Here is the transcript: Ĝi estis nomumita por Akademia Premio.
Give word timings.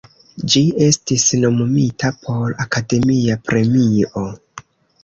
Ĝi 0.53 0.61
estis 0.85 1.25
nomumita 1.43 2.11
por 2.25 2.59
Akademia 2.67 3.39
Premio. 3.53 4.27